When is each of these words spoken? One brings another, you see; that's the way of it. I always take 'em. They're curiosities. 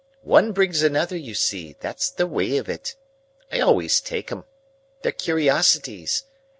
One 0.23 0.51
brings 0.51 0.81
another, 0.81 1.15
you 1.15 1.35
see; 1.35 1.75
that's 1.79 2.09
the 2.09 2.25
way 2.25 2.57
of 2.57 2.67
it. 2.67 2.95
I 3.51 3.59
always 3.59 4.01
take 4.01 4.31
'em. 4.31 4.45
They're 5.03 5.11
curiosities. 5.11 6.23